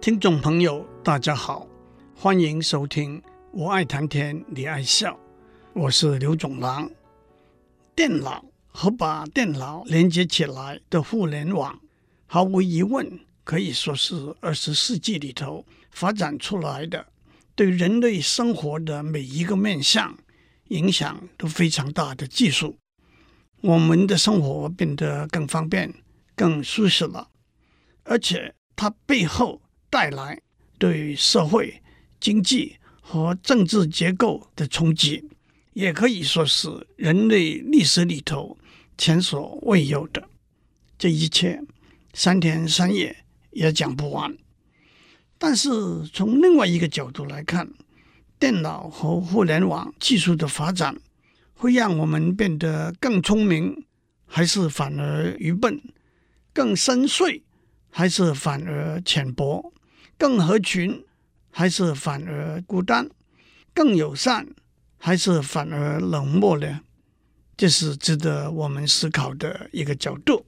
[0.00, 1.66] 听众朋友，大家好，
[2.14, 3.20] 欢迎收听
[3.52, 5.12] 《我爱谈天，你爱笑》，
[5.74, 6.88] 我是刘总郎。
[7.96, 11.80] 电脑和把电脑连接起来的互联网，
[12.26, 17.04] 毫无疑问可以说是二十世纪里头发展出来的，
[17.56, 20.16] 对人类生活的每一个面向
[20.68, 22.78] 影响都非常大的技术。
[23.62, 25.92] 我们的生活变得更方便、
[26.36, 27.28] 更舒适了，
[28.04, 29.60] 而且它背后
[29.90, 30.40] 带来
[30.78, 31.82] 对社会、
[32.20, 35.28] 经济和政治结构的冲击，
[35.72, 38.58] 也可以说是人类历史里头
[38.96, 40.28] 前所未有的。
[40.98, 41.62] 这一切
[42.12, 44.36] 三天三夜也讲不完。
[45.38, 45.70] 但是
[46.12, 47.68] 从另外一个角度来看，
[48.38, 50.96] 电脑和互联网技术的发展。
[51.60, 53.84] 会让我们变得更聪明，
[54.26, 55.82] 还是反而愚笨？
[56.52, 57.42] 更深邃，
[57.90, 59.72] 还是反而浅薄？
[60.18, 61.04] 更合群，
[61.50, 63.08] 还是反而孤单？
[63.72, 64.48] 更友善，
[64.98, 66.80] 还是反而冷漠呢？
[67.56, 70.44] 这是值得我们思考的一个角度。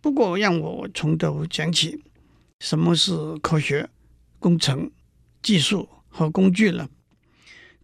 [0.00, 2.04] 不过，让我从头讲起：
[2.60, 3.88] 什么是科学、
[4.38, 4.90] 工程、
[5.42, 6.88] 技术和工具呢？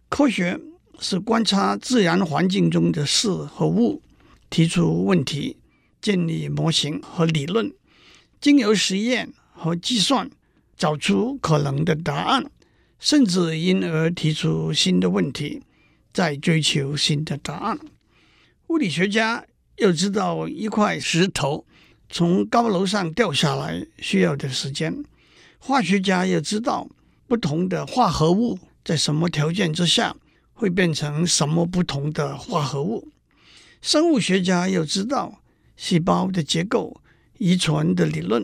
[0.07, 0.59] 科学。
[1.03, 4.03] 是观察自然环境中的事和物，
[4.51, 5.57] 提出问题，
[5.99, 7.73] 建立模型和理论，
[8.39, 10.29] 经由实验和计算
[10.81, 12.49] 找出可能的答案，
[12.97, 15.61] 甚至因而提出新的问题，
[16.11, 17.77] 再追求新的答案。
[18.69, 19.45] 物理学家
[19.77, 21.67] 要知道一块石头
[22.09, 25.05] 从高楼上掉下来需要的时间，
[25.59, 26.89] 化学家要知道
[27.27, 30.15] 不同的化合物在什么条件之下。
[30.53, 33.07] 会变成什么不同的化合物？
[33.81, 35.41] 生物学家要知道
[35.75, 37.01] 细胞的结构、
[37.39, 38.43] 遗传的理论；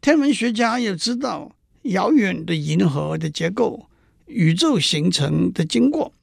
[0.00, 3.86] 天文学家要知道遥远的银河的结构、
[4.24, 6.14] 宇宙形成的经过；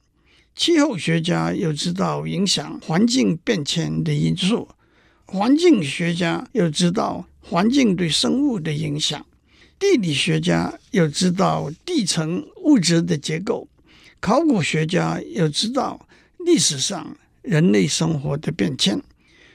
[0.56, 4.66] 气候学家要知道影响环境变迁的因素；
[5.26, 9.20] 环境学家要知道环境对生物的影响；
[9.78, 13.68] 地理学家要知道地层物质的结构。
[14.18, 16.08] 考古学家要知道
[16.44, 19.00] 历史上人类生活的变迁，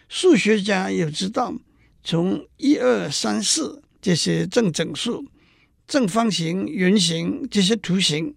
[0.07, 1.53] 数学家要知道
[2.01, 5.25] 从一二三四这些正整数、
[5.87, 8.35] 正方形、圆形这些图形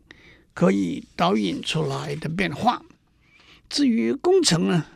[0.55, 2.81] 可以导引出来的变化。
[3.69, 4.87] 至于工程呢？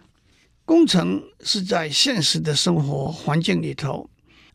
[0.64, 4.08] 工程是在现实的生活环境里头，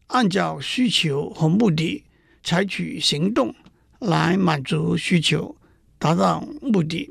[0.07, 2.05] 按照需求和目的
[2.41, 3.53] 采取行动
[3.99, 5.57] 来满足需求。
[5.99, 7.09] 达到目的，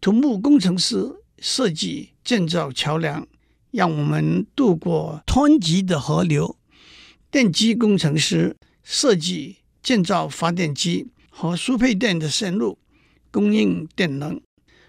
[0.00, 3.24] 土木工程师设计建造桥梁，
[3.70, 6.56] 让我们渡过湍急的河流；
[7.36, 12.78] 电机工程师设计建造发电机和输配电的线路，
[13.30, 14.40] 供应电能；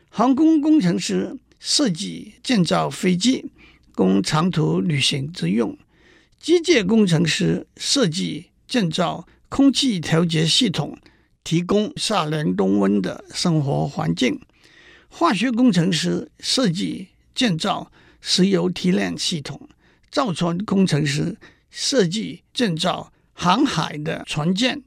[0.07, 3.51] 航空工程师设计建造飞机，
[3.93, 5.75] 供长途旅行之用；
[6.39, 10.97] 机械工程师设计建造空气调节系统。
[11.43, 14.39] 提供夏凉冬温的生活环境，
[15.09, 17.91] 化学工程师设计建造
[18.21, 19.67] 石油提炼系统，
[20.09, 21.35] 造船工程师
[21.69, 24.83] 设计建造航海的船舰。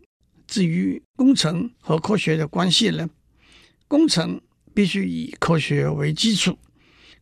[0.47, 3.09] 至于工程和科学的关系呢？
[3.87, 4.41] 工程
[4.75, 6.59] 必须以科学为基础，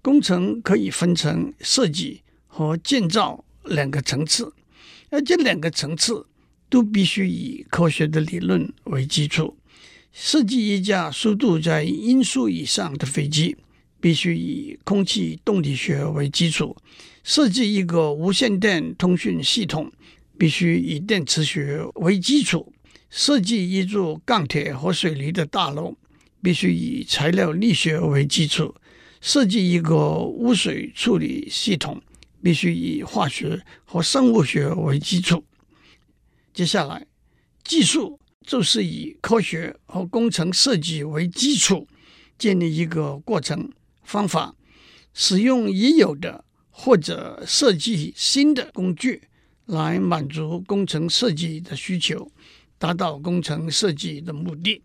[0.02, 4.52] 工程可以分成设计和建造两个层次，
[5.10, 6.26] 而这两个层次。
[6.70, 9.56] 都必须以科学的理论为基础。
[10.12, 13.56] 设计一架速度在音速以上的飞机，
[14.02, 16.76] 必须以空气动力学为基础；
[17.28, 19.92] 设计一个无线电通讯系统，
[20.38, 22.72] 必须以电磁学为基础；
[23.10, 25.94] 设计一座钢铁和水泥的大楼，
[26.42, 28.74] 必须以材料力学为基础；
[29.20, 32.00] 设计一个污水处理系统，
[32.42, 35.44] 必须以化学和生物学为基础。
[36.54, 37.06] 接下来，
[37.62, 41.86] 技术就是以科学和工程设计为基础，
[42.38, 43.70] 建立一个过程
[44.02, 44.54] 方法，
[45.12, 46.46] 使用已有的
[46.80, 49.20] 或者设计新的工具
[49.66, 52.30] 来满足工程设计的需求，
[52.78, 54.80] 达到工程设计的目的。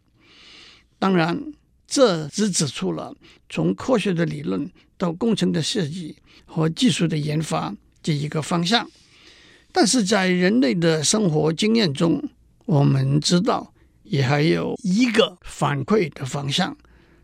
[0.97, 1.39] 当然，
[1.85, 3.15] 这只指出了
[3.47, 4.67] 从科学的理论
[4.97, 8.89] 到工程的设计和技术的研发这一个方向。
[9.71, 12.27] 但是在人类的生活经验中，
[12.65, 16.75] 我们知道也还有一个反馈的方向，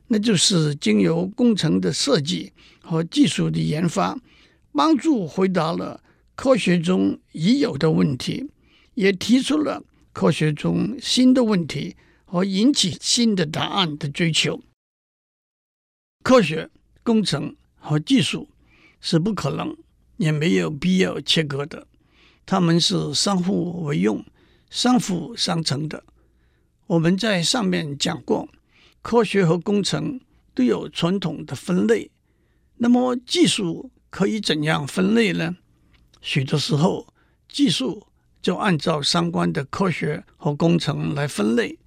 [0.10, 4.15] 那就是经由工程的设计和技术的研发，
[4.71, 6.01] 帮助回答了
[6.36, 8.50] 科学中已有的问题，
[8.94, 9.83] 也提出了
[10.13, 11.95] 科学中新的问题
[12.25, 14.62] 和引起新的答案的追求。
[16.24, 16.69] 科学、
[17.04, 18.50] 工程和技术
[19.01, 19.75] 是不可能
[20.18, 21.88] 也没有必要切割的，
[22.45, 24.24] 它们是相互为用、
[24.69, 26.04] 相辅相成的。
[26.88, 28.50] 我们在上面讲过，
[29.01, 30.19] 科学和工程
[30.54, 32.12] 都有传统的分类，
[32.77, 35.58] 那么技术可以怎样分类呢？
[36.22, 37.08] 许多时候，
[37.48, 38.08] 技术
[38.42, 41.78] 就按照相关的科学和工程来分类。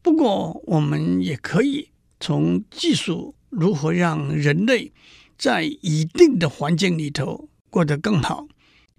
[0.00, 1.90] 不过，我们也可以
[2.20, 4.92] 从技术如何让人类
[5.36, 8.46] 在一定的环境里头过得更好，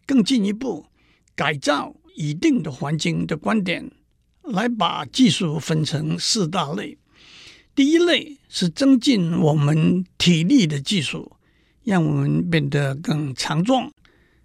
[0.06, 0.86] 更进一步
[1.36, 3.90] 改造一定的环境的观点，
[4.44, 6.98] 来把技术分成四大类。
[7.74, 11.32] 第一类是增进我们体力的技术，
[11.90, 13.92] 让我们变得更强壮。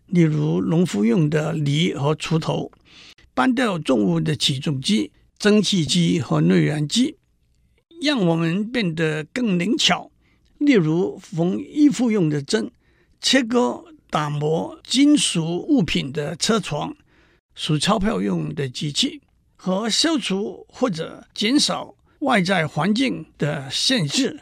[0.06, 2.72] 例如，农夫用的犁和锄头，
[3.34, 7.18] 搬掉重物的起重机、蒸汽机和内燃机，
[8.00, 10.10] 让我们变得更灵巧。
[10.56, 12.70] 例如，缝衣服用的针、
[13.20, 16.96] 切割、打磨金属物品的车床、
[17.54, 19.20] 数钞票用的机器，
[19.54, 24.40] 和消除或者减少外在环境的限制，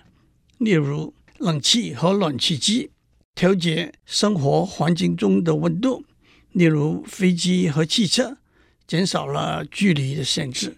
[0.58, 2.91] 例如冷气和暖气机。
[3.34, 6.04] 调节生活环境中的温度，
[6.52, 8.36] 例如飞机和汽车，
[8.86, 10.76] 减少了距离的限制。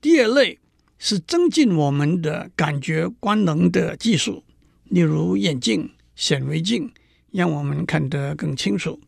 [0.00, 0.58] 第二类
[0.98, 4.44] 是增进我们的感觉官能的技术，
[4.84, 6.92] 例如眼镜、显微镜，
[7.30, 9.00] 让我们看得更清楚；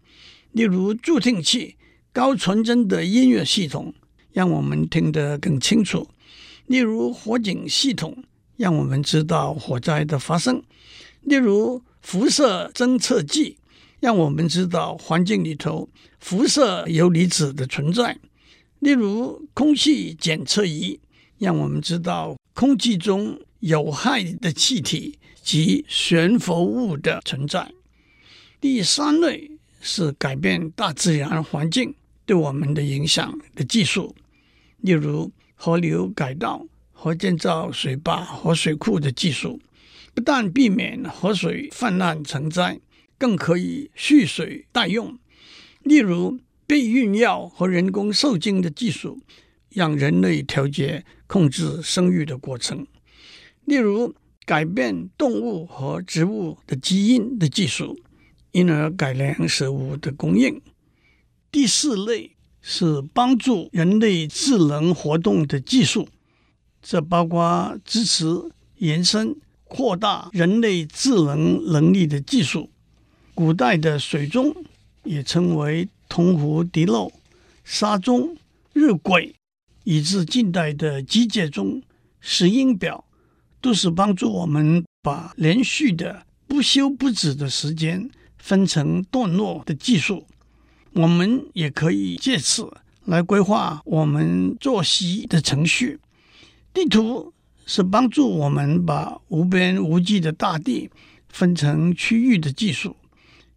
[0.53, 1.77] 例如助听器、
[2.13, 3.95] 高传真的音乐系统，
[4.33, 6.09] 让我们听得更清楚；
[6.67, 8.25] 例如火警系统，
[8.57, 10.63] 让我们知道火灾的发生；
[11.21, 11.83] 例如。
[12.05, 13.57] 辐射侦测器
[13.99, 15.89] 让我们知道环境里头
[16.21, 18.19] 辐射游离子的存在，
[18.81, 21.01] 例如空气检测仪
[21.39, 27.73] 让我们知道空气中有害的气体及悬浮物的存在。
[28.61, 31.95] 第三类是改变大自然环境
[32.27, 34.15] 对我们的影响的技术，
[34.83, 39.59] 例如河流改道和建造水坝和水库的技术。
[40.15, 42.81] 不但避免河水泛滥成灾，
[43.19, 45.19] 更可以蓄水待用。
[45.83, 49.21] 例如，避孕药和人工受精的技术，
[49.71, 52.87] 让人类调节控制生育的过程。
[53.65, 54.15] 例如，
[54.47, 57.99] 改变动物和植物的基因的技术，
[58.53, 60.63] 因而改良食物的供应。
[61.51, 66.09] 第四类是帮助人类智能活动的技术，
[66.81, 68.25] 这包括支持
[68.77, 69.37] 延伸。
[69.67, 72.71] 扩大人类智能能力的技术，
[73.35, 74.55] 古代的水钟
[75.03, 77.13] 也称为铜壶滴漏、
[77.65, 78.37] 沙钟、
[78.73, 79.33] 日晷，
[79.83, 81.83] 以至近代的机械钟、
[82.21, 83.05] 石英表，
[83.61, 88.09] 都是帮助我们把连续的不休不止的时间
[88.39, 90.27] 分成段落的技术。
[90.93, 92.71] 我们也可以借此
[93.05, 95.99] 来规划我们作息的程序。
[96.73, 97.34] 地图。
[97.67, 100.91] 是帮助我们把无边无际的大地
[101.29, 102.95] 分成区域的技术，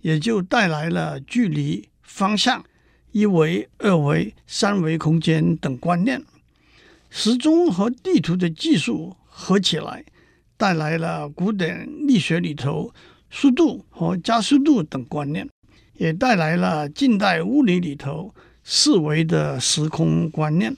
[0.02, 2.64] 也就带来了距离、方向、
[3.12, 6.24] 一维、二维、三维空间等观念。
[7.10, 10.04] 时钟和地图的技术合起来，
[10.56, 12.94] 带来了古典力学里头
[13.30, 15.48] 速度和加速度等观念，
[15.98, 20.76] 也带来了近代物理里头四维的时空观念。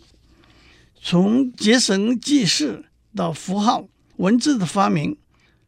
[1.01, 2.86] 从结绳记事。
[3.16, 3.88] 到符号、
[4.18, 5.18] 文字的发明，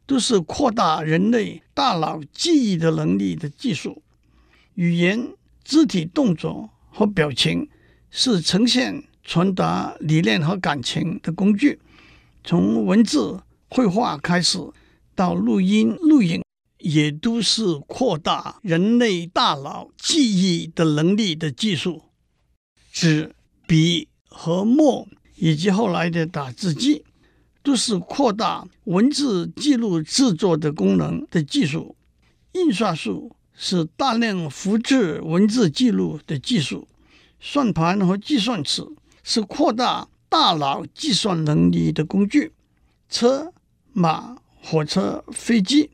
[0.06, 4.04] 都是扩大人类大脑记忆的能力的技术。
[4.76, 5.34] 语言、
[5.64, 7.70] 肢体动作和表情
[8.10, 11.80] 是呈现、传达理念和感情的工具。
[12.44, 14.58] 从文字、绘画开始，
[15.16, 16.44] 到录音、录影，
[16.80, 22.04] 也都是扩大人类大脑记忆的能力的技术。
[22.92, 23.36] 纸、
[23.68, 27.06] 笔和墨，以及后来的打字机。
[27.64, 31.96] 都是扩大文字记录制作的功能的技术，
[32.54, 36.88] 印刷术是大量复制文字记录的技术，
[37.40, 38.84] 算盘和计算尺
[39.24, 42.52] 是扩大大脑计算能力的工具，
[43.10, 43.54] 车
[43.94, 45.92] 马、火车、飞机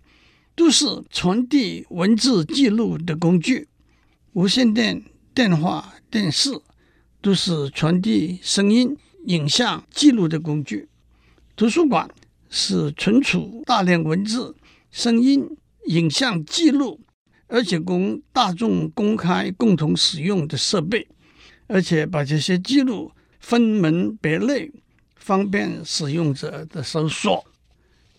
[0.55, 3.67] 都是传递文字记录的工具，
[4.33, 6.61] 无线电、电话、电视
[7.21, 8.95] 都是传递声音、
[9.25, 10.87] 影像记录的工具。
[11.57, 12.07] 图书馆
[12.51, 14.55] 是存储大量文字、
[14.91, 17.01] 声音、影像记录，
[17.47, 21.07] 而且供大众公开共同使用的设备。
[21.65, 24.71] 而且把这些记录分门别类，
[25.15, 27.43] 方便使用者的搜索。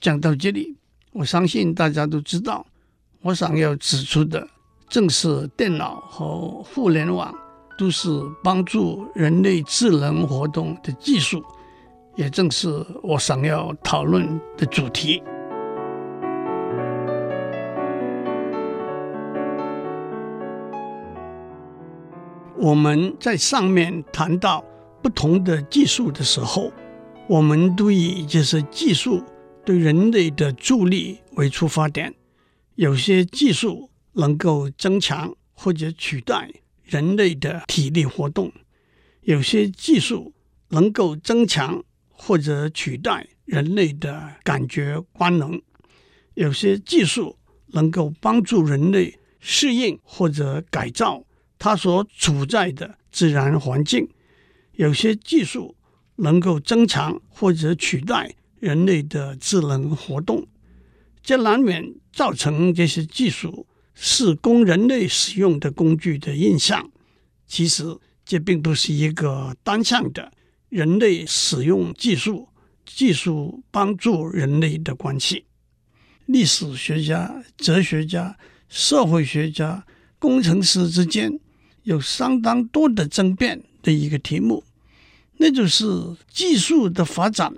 [0.01, 0.77] 讲到这里，
[1.13, 2.67] 我相信大家都知道，
[3.23, 4.47] 我想要指出的
[4.89, 7.33] 正是电脑和互联网
[7.79, 8.11] 都是
[8.43, 11.41] 帮助人类智能活动的技术，
[12.19, 12.69] 也正是
[13.01, 15.23] 我想要讨论的主题。
[22.57, 24.65] 我们在上面谈到
[25.01, 26.73] 不同的技术的时候，
[27.29, 29.23] 我们都以这些技术。
[29.65, 32.15] 对人类的助力为出发点，
[32.77, 36.51] 有些技术能够增强或者取代
[36.83, 38.51] 人类的体力活动，
[39.21, 40.33] 有些技术
[40.71, 41.85] 能够增强
[42.19, 45.63] 或者取代人类的感觉官能，
[46.35, 51.25] 有些技术能够帮助人类适应或者改造
[51.59, 54.07] 它所处在的自然环境，
[54.73, 55.77] 有些技术
[56.17, 58.35] 能够增强或者取代。
[58.61, 60.45] 人类的智能活动，
[61.23, 66.91] 这难免造成这些技术是供人类使用的工具的印象。
[67.47, 67.85] 其实，
[68.25, 70.33] 这并不是一个单向的
[70.69, 72.49] 人类使用技术、
[72.85, 75.45] 技术帮助人类的关系。
[76.27, 78.37] 历史学家、哲学家、
[78.69, 79.87] 社会学家、
[80.19, 81.39] 工程师之间
[81.85, 84.63] 有相当多的争辩的一个题目，
[85.39, 85.87] 那就是
[86.31, 87.55] 技术的发展。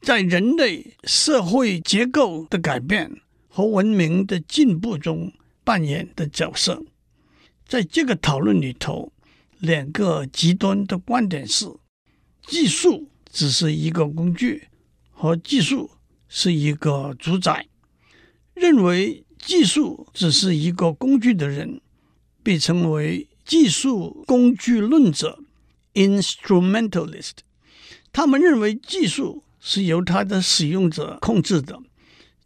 [0.00, 3.10] 在人类社会结构的改变
[3.48, 5.32] 和文明的进步中
[5.64, 6.82] 扮演的角色，
[7.66, 9.12] 在这个讨论里头，
[9.58, 11.66] 两个极端的观点是：
[12.46, 14.68] 技术只是一个工具，
[15.10, 15.90] 和技术
[16.28, 17.66] 是一个主宰。
[18.54, 21.80] 认为技术只是一个工具的人，
[22.42, 25.40] 被称为技术工具论者
[25.94, 27.32] （instrumentalist）。
[28.12, 29.42] 他们认为技术。
[29.58, 31.80] 是由它的使用者控制的，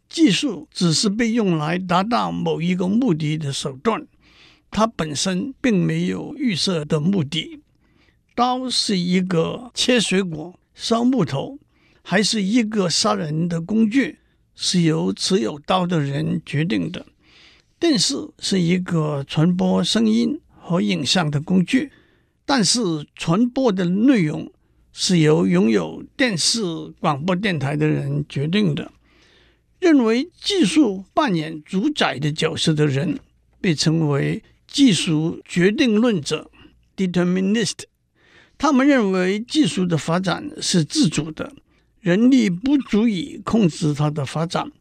[0.09, 4.07] 技术只是被用来达到某一个目的的手段，
[4.71, 7.60] 它本身并没有预设的目的。
[8.35, 11.59] 刀是一个切水果、烧木头，
[12.01, 14.19] 还是一个杀人的工具，
[14.55, 17.05] 是由持有刀的人决定的。
[17.79, 21.91] 电视是一个传播声音和影像的工具，
[22.45, 22.79] 但是
[23.15, 24.51] 传播的内容。
[24.93, 26.61] 是由拥有电视
[26.99, 28.91] 广播电台的人决定的。
[29.79, 33.17] 认为技术扮演主宰的角色的人，
[33.61, 36.51] 被称为技术决定论者
[36.97, 37.85] （determinist）。
[38.61, 41.51] 他们认为技术的发展是自主的，
[41.99, 44.71] 人力不足以控制它的发展，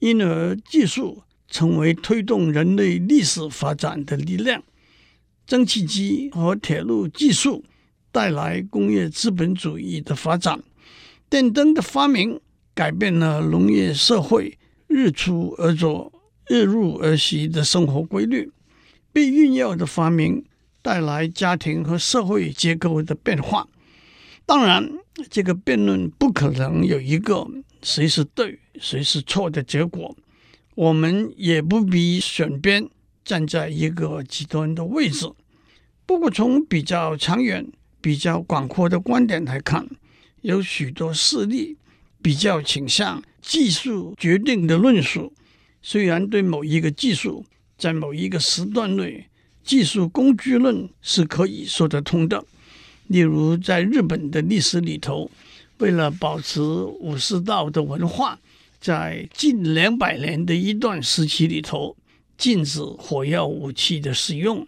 [0.00, 4.64] 因而技术成为推动人类历史发展的力量。
[5.46, 7.64] 蒸汽机和铁路技术。
[8.12, 10.64] 带来工业资本主义的发展，
[11.28, 12.40] 电灯的发明
[12.74, 14.58] 改变了农业社会
[14.88, 16.12] 日出而作、
[16.48, 18.50] 日入而息的生活规律。
[19.12, 20.44] 避孕药的发明
[20.82, 23.66] 带来家庭和社会结构的变化。
[24.46, 24.90] 当然，
[25.28, 27.46] 这个辩论不可能有一个
[27.82, 30.16] 谁是对、谁是错的结果。
[30.74, 32.88] 我们也不必选边，
[33.24, 35.30] 站在一个极端的位置。
[36.06, 37.66] 不过，从比较长远。
[38.02, 39.86] 比较广阔的观点来看，
[40.40, 41.76] 有许多事例
[42.22, 45.34] 比较倾向技术决定的论述。
[45.82, 47.44] 虽然对某一个技术
[47.76, 49.28] 在某一个时段内，
[49.70, 52.44] 技术工具论是可以说得通的。
[53.06, 55.30] 例如，在日本的历史里头，
[55.78, 58.40] 为了保持武士道的文化，
[58.80, 61.96] 在近两百年的一段时期里头，
[62.36, 64.66] 禁止火药武器的使用。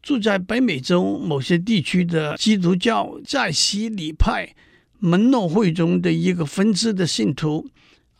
[0.00, 4.54] 住在北美洲某些地区的基督教在西里派
[5.00, 7.68] 门诺会中的一个分支的信徒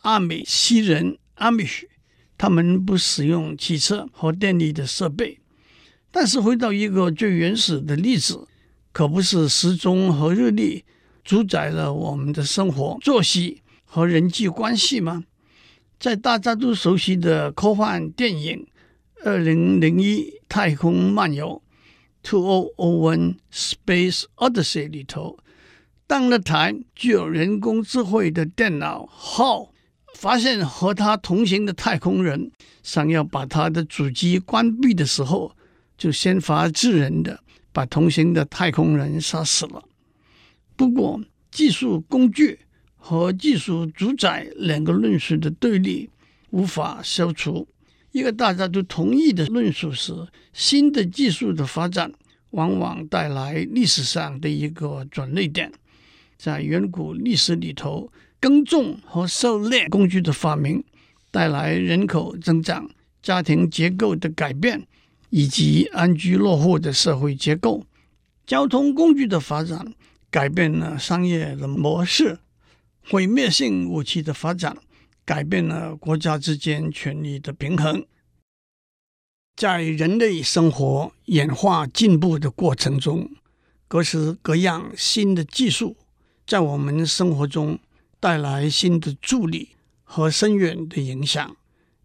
[0.01, 1.83] 阿美西人 （Amish），
[2.37, 5.37] 他们不使用汽车和电力的设备。
[6.11, 8.47] 但是回到一个最原始的例子，
[8.91, 10.83] 可不是时钟和日历
[11.23, 15.23] 主宰了我们的生活作息和人际关系吗？
[15.99, 18.67] 在大家都熟悉的科幻电影
[19.25, 21.61] 《二零零一太空漫游》。
[22.21, 25.37] （Two O One Space Odyssey 里头，
[26.05, 29.71] 当那台具有人工智慧的电脑号
[30.15, 32.51] 发现和他同行的太空人
[32.83, 35.55] 想要把他的主机关闭的时候，
[35.99, 39.83] 就先发制人的把同行的太空人杀死了。
[40.75, 42.57] 不过，技术工具
[42.95, 46.09] 和技术主宰两个论述的对立
[46.49, 47.67] 无法消除。
[48.11, 50.13] 一个大家都同意的论述是：
[50.53, 52.11] 新的技术的发展
[52.51, 55.71] 往往带来历史上的一个转捩点。
[56.37, 60.81] 在远古历史里头，耕种和狩猎工具的发明
[61.29, 62.89] 带来人口增长、
[63.21, 64.87] 家庭结构的改变，
[65.29, 67.85] 以及安居乐户的社会结构。
[68.45, 69.93] 交通工具的发展
[70.31, 72.39] 改变了商业的模式，
[73.07, 74.77] 毁灭性武器的发展
[75.23, 78.05] 改变了国家之间权力的平衡。
[79.55, 83.29] 在人类生活演化进步的过程中，
[83.87, 85.97] 各式各样新的技术
[86.47, 87.77] 在我们生活中
[88.19, 91.55] 带来新的助力和深远的影响。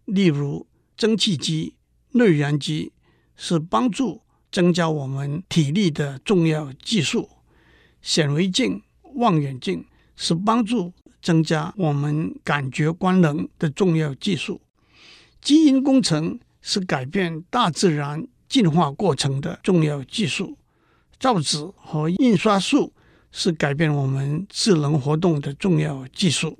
[0.05, 1.75] 例如，蒸汽机、
[2.11, 2.91] 内燃机
[3.35, 7.29] 是帮助增加我们体力的重要技术；
[8.01, 8.81] 显微镜、
[9.15, 14.59] 望远镜是帮助增加我们感觉光能的重要技术；
[15.41, 16.39] 基因工程。
[16.67, 20.57] 是改变大自然进化过程的重要技术，
[21.19, 22.91] 造纸和印刷术
[23.31, 26.57] 是改变我们智能活动的重要技术。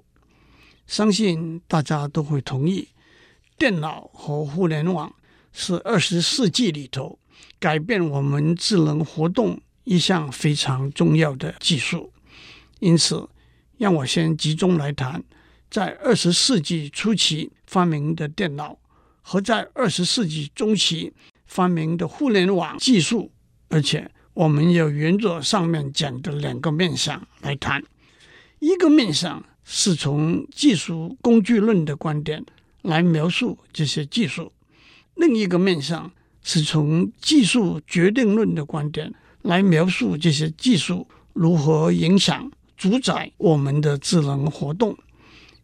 [0.86, 2.90] 相信大家都会同意，
[3.58, 5.12] 电脑和互联网
[5.58, 7.18] 是二十世纪里头
[7.60, 12.12] 改变我们智能活动一项非常重要的技术。
[12.80, 13.30] 因此，
[13.78, 15.24] 让我先集中来谈
[15.72, 18.78] 在二十世纪初期发明的电脑。
[19.28, 21.12] 和在二十世纪中期
[21.48, 23.32] 发明的互联网技术，
[23.70, 27.84] 而且我们要沿着上面讲的两个面向来谈。
[28.60, 32.46] 一个面向是从技术工具论的观点
[32.84, 34.54] 来描述这些技术；
[35.16, 44.98] 另一个面向是从技术决定论的观点来描述这些技术如何影响、主宰我们的智能活动。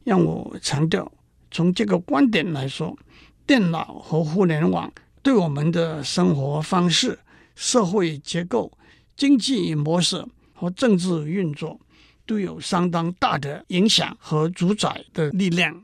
[0.03, 1.11] 让我强调，
[1.51, 2.97] 从这个观点来说。
[3.43, 4.89] 电脑和互联网
[5.21, 7.19] 对我们的生活方式、
[7.53, 8.71] 社会结构、
[9.17, 11.77] 经济模式和政治运作
[12.25, 15.83] 都有相当大的影响和主宰的力量。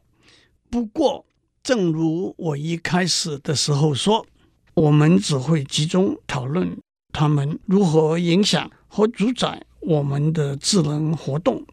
[0.69, 1.25] 不过，
[1.67, 4.25] 正如我一开始的时候说，
[4.73, 6.77] 我们只会集中讨论
[7.11, 11.65] 他们如何影响和主宰我们的智能活动。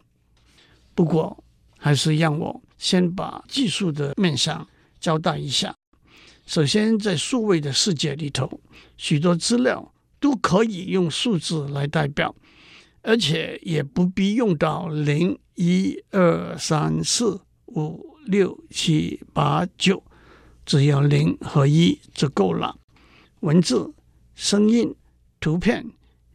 [0.93, 1.41] 不过，
[1.77, 4.67] 还是让我先把技术的面向
[4.99, 5.73] 交代一下。
[6.45, 8.59] 首先，在数位的世界里头，
[8.97, 12.35] 许多资料都可以用数字来代表，
[13.01, 20.03] 而且也不必用到零、一、二、三、四、五、六、七、八、九，
[20.65, 22.77] 只要零和一就够了。
[23.41, 23.93] 文字、
[24.33, 24.95] 声音、
[25.39, 25.85] 图片、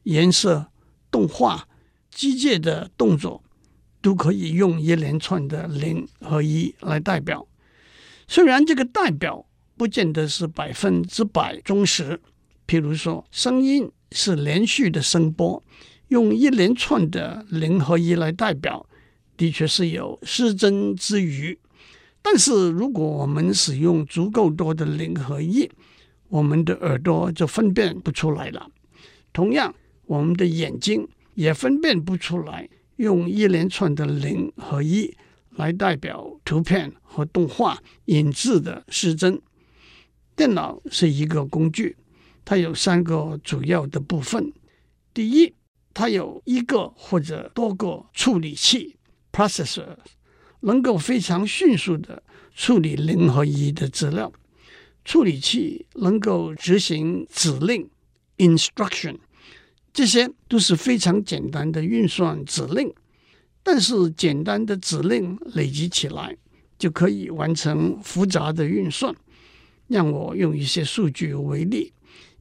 [0.05, 0.69] 颜色、
[1.11, 1.69] 动画、
[2.11, 3.43] 机械的动作，
[4.01, 7.47] 都可以用一连串的零和一来代表。
[8.29, 9.45] 虽然这个代表，
[9.77, 12.21] 不见得是百分之百忠实。
[12.67, 15.61] 譬如说，声音是连续的声波，
[16.09, 18.87] 用一连串的零和一来代表，
[19.37, 21.59] 的确是有失真之余。
[22.23, 25.71] 但是，如果我们使用足够多的零和一，
[26.29, 28.71] 我们的耳朵就分辨不出来了。
[29.33, 29.75] 同样，
[30.07, 35.17] 我们的眼睛也分辨不出来，用一连串的零和一
[35.51, 39.41] 来代表图片和动画引致的失真。
[40.37, 41.97] 电脑是一个工具，
[42.45, 44.53] 它有三个主要的部分。
[45.13, 45.53] 第一，
[45.93, 48.97] 它有一个或者多个处理器
[49.33, 49.97] （processor），
[50.61, 52.23] 能够非常迅速地
[52.55, 54.33] 处理零和一的资料。
[55.05, 57.89] 处理器能够执行指令
[58.37, 59.17] （instruction），
[59.93, 62.93] 这些都是非常简单的运算指令。
[63.63, 66.37] 但是，简单的指令累积起来，
[66.79, 69.15] 就可以完成复杂的运算。
[69.89, 71.93] 让我用一些数据为例：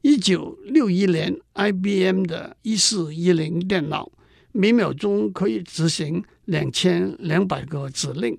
[0.02, 4.10] 一九六一年，IBM 的一四一零电脑
[4.52, 8.38] 每秒钟可以执行两千两百个指令；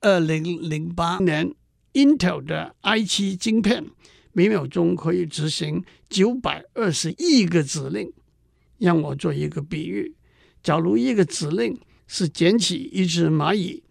[0.00, 1.54] 二零零八年
[1.92, 3.84] ，Intel 的 i 七晶片
[4.32, 8.12] 每秒钟可以执行九百二十亿个指令。
[8.78, 10.14] 让我做一个比喻：
[10.62, 13.82] 假如一个指令是捡起一只蚂蚁，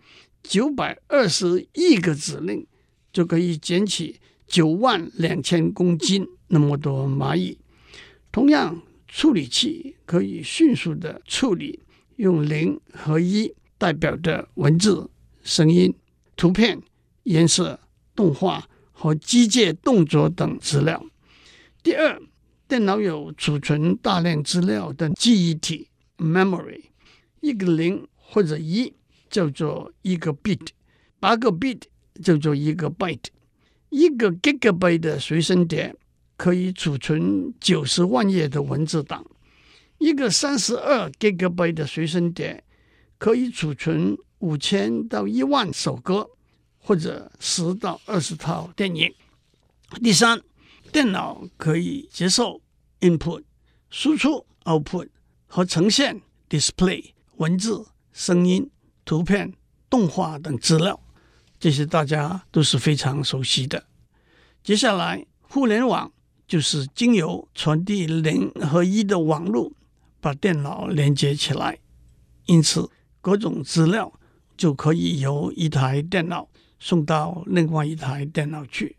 [0.44, 2.66] 九百二十亿个指令
[3.12, 4.20] 就可以捡起。
[4.48, 7.58] 九万两千公斤那么多蚂蚁，
[8.32, 8.80] 同样
[9.18, 11.80] 处理器可以迅速地处理
[12.18, 15.10] 用零和一代表的文字、
[15.42, 15.96] 声音、
[16.36, 16.82] 图片、
[17.24, 17.80] 颜色、
[18.14, 21.02] 动画和机械动作等资料。
[21.82, 22.22] 第二，
[22.68, 26.82] 电脑有储存大量资料的记忆体 （memory），
[27.40, 28.94] 一个零或者一
[29.30, 30.68] 叫做一个 bit，
[31.22, 31.84] 八个 bit
[32.22, 33.28] 叫做一个 byte。
[33.92, 35.96] 一个 gigabyte 的随身碟
[36.38, 39.26] 可以储存九十万页的文字档，
[39.98, 42.64] 一个三十二 GB 的随身碟
[43.18, 46.30] 可以储存五千到一万首歌，
[46.78, 49.14] 或者十到二十套电影。
[50.04, 50.42] 第三，
[50.92, 52.62] 电脑可以接受
[53.00, 53.44] input
[53.90, 55.08] 输出 output
[55.48, 58.70] 和呈现 display 文字、声音、
[59.06, 59.54] 图片、
[59.90, 61.00] 动画等资料，
[61.58, 63.86] 这些大家都是非常熟悉的。
[64.62, 66.12] 接下来，互联网。
[66.48, 69.72] 就是经由传递零和一的网络，
[70.22, 71.80] 把电脑连接起来，
[72.46, 72.90] 因此
[73.22, 74.14] 各种资料
[74.56, 76.48] 就可以由一台电脑
[76.80, 78.98] 送到另外一台电脑去。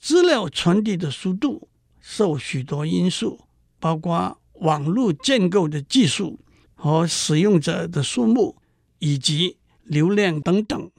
[0.00, 1.68] 资料传递的速度
[2.00, 3.40] 受许多因素，
[3.78, 6.40] 包括网络建构的技术
[6.74, 8.56] 和使用者的数目
[8.98, 10.90] 以及流量等等。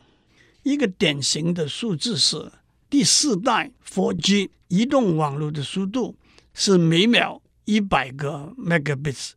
[0.64, 2.52] 一个典型的数字是
[2.90, 4.50] 第四代 4G。
[4.76, 6.18] 移动网络的速度
[6.54, 9.32] 是每秒一百个 megabits。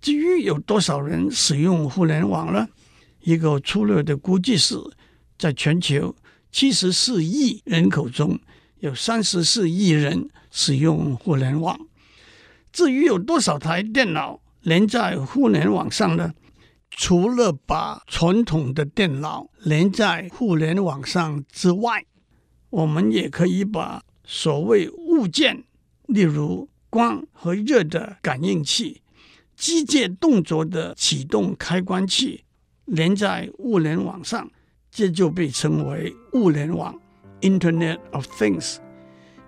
[0.00, 2.66] 至于有多少人使用互联网呢？
[3.20, 4.74] 一个粗略的估计是，
[5.38, 6.16] 在全球
[6.50, 8.40] 七十四亿人口中，
[8.80, 11.78] 有三十四亿人使用互联网。
[12.72, 16.34] 至于有多少台电脑连在互联网上呢？
[16.90, 22.04] 除了把传统的电脑连在互联网上之外，
[22.70, 25.64] 我们也可以把所谓物件，
[26.06, 29.02] 例如光和热的感应器、
[29.54, 32.44] 机械动作的启动开关器，
[32.86, 34.50] 连在物联网上，
[34.90, 36.98] 这就被称为物联网
[37.40, 38.78] （Internet of Things）。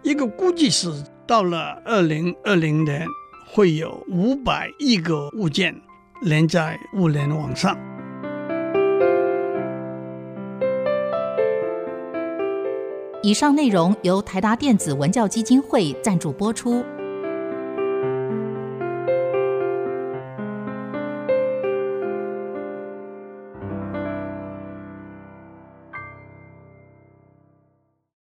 [0.03, 3.07] 一个估计是，到了二零二零年，
[3.49, 5.81] 会有五百亿个物件
[6.23, 7.96] 连在物联网上。
[13.27, 16.85] 以上内容由台达电子文教基金会赞助播出。